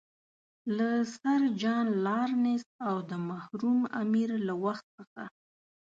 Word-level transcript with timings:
له 0.77 0.89
سر 1.15 1.41
جان 1.61 1.85
لارنس 2.05 2.63
او 2.87 2.95
د 3.09 3.11
مرحوم 3.29 3.79
امیر 4.01 4.29
له 4.47 4.53
وخت 4.63 4.85
څخه. 4.97 5.23